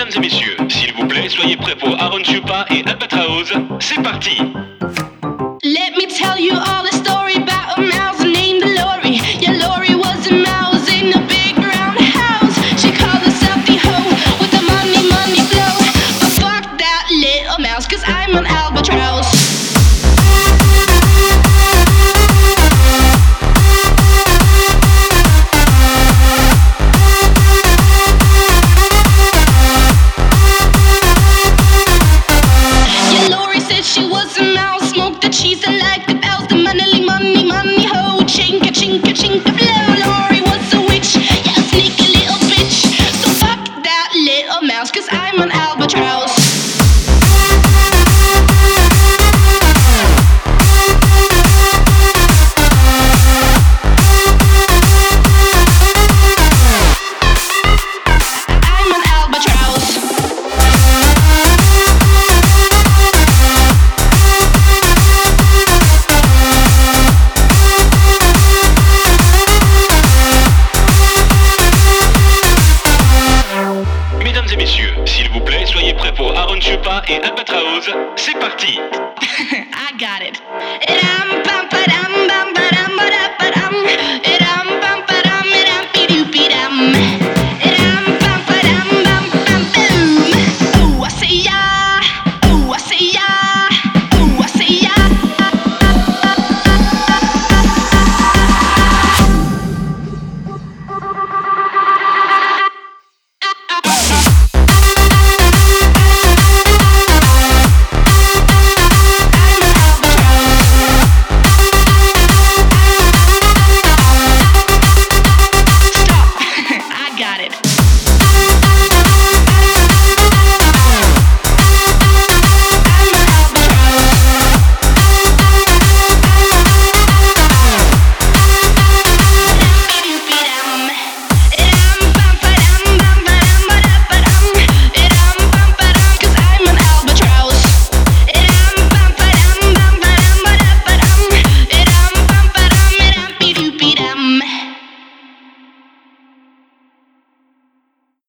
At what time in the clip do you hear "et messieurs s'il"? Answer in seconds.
0.16-0.94